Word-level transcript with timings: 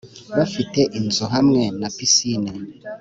bafite 0.37 0.79
inzu 0.99 1.25
hamwe 1.33 1.61
na 1.79 1.89
pisine 1.95 2.51